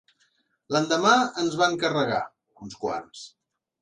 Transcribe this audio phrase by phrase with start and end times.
[0.75, 1.11] L'endemà
[1.43, 2.23] ens van carregar,
[2.67, 3.23] uns quants